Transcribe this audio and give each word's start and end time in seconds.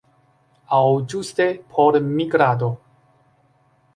Aŭ 0.77 0.85
ĝuste 1.13 1.47
por 1.75 1.99
migrado. 2.07 2.73